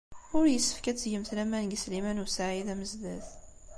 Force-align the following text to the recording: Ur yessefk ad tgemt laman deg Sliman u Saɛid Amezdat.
Ur 0.37 0.45
yessefk 0.49 0.85
ad 0.89 0.97
tgemt 0.97 1.29
laman 1.35 1.65
deg 1.71 1.79
Sliman 1.83 2.21
u 2.23 2.25
Saɛid 2.35 2.67
Amezdat. 2.73 3.27